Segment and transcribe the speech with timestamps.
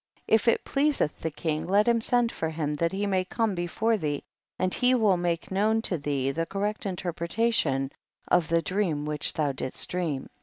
[0.27, 0.33] 38.
[0.35, 3.67] If it pleaseth the king let him send for him that he may come be
[3.67, 4.23] fore thee
[4.57, 7.91] and he will make known to thee, the correct interpretation
[8.27, 10.27] of the dream which thou didst dream.